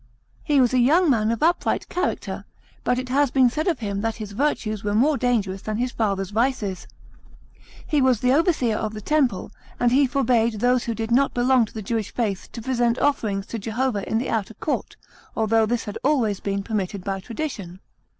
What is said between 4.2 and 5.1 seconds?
virtues were